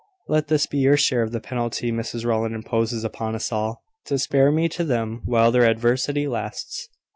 Let 0.27 0.47
this 0.47 0.65
be 0.65 0.79
your 0.79 0.97
share 0.97 1.21
of 1.21 1.31
the 1.31 1.39
penalty 1.39 1.91
Mrs 1.91 2.25
Rowland 2.25 2.55
imposes 2.55 3.03
upon 3.03 3.35
us 3.35 3.51
all 3.51 3.83
to 4.05 4.17
spare 4.17 4.51
me 4.51 4.67
to 4.69 4.83
them 4.83 5.21
while 5.25 5.51
their 5.51 5.69
adversity 5.69 6.27
lasts." 6.27 6.89